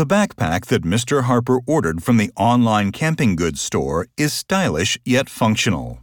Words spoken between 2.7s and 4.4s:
camping goods store is